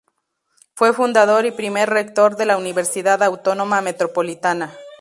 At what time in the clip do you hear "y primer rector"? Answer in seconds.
1.45-2.35